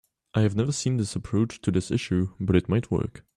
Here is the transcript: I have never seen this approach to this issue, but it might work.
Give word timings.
I 0.33 0.41
have 0.41 0.55
never 0.55 0.71
seen 0.71 0.97
this 0.97 1.15
approach 1.15 1.61
to 1.61 1.69
this 1.69 1.91
issue, 1.91 2.33
but 2.39 2.55
it 2.55 2.67
might 2.67 2.89
work. 2.89 3.23